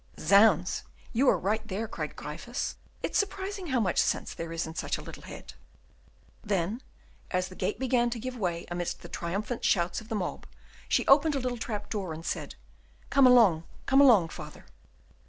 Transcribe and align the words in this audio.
"Zounds, 0.19 0.81
you 1.13 1.29
are 1.29 1.37
right, 1.37 1.61
there!" 1.67 1.87
cried 1.87 2.15
Gryphus; 2.15 2.73
"it's 3.03 3.19
surprising 3.19 3.67
how 3.67 3.79
much 3.79 3.99
sense 4.01 4.33
there 4.33 4.51
is 4.51 4.65
in 4.65 4.73
such 4.73 4.97
a 4.97 5.01
little 5.03 5.21
head!" 5.21 5.53
Then, 6.43 6.81
as 7.29 7.49
the 7.49 7.55
gate 7.55 7.77
began 7.77 8.09
to 8.09 8.19
give 8.19 8.35
way 8.35 8.65
amidst 8.71 9.01
the 9.01 9.07
triumphant 9.09 9.63
shouts 9.63 10.01
of 10.01 10.09
the 10.09 10.15
mob, 10.15 10.47
she 10.89 11.05
opened 11.05 11.35
a 11.35 11.39
little 11.39 11.55
trap 11.59 11.87
door, 11.91 12.13
and 12.13 12.25
said, 12.25 12.55
"Come 13.11 13.27
along, 13.27 13.63
come 13.85 14.01
along, 14.01 14.29
father." 14.29 14.65